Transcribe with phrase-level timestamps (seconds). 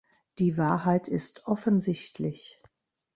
[0.39, 2.59] Die Wahrheit ist offensichtlich.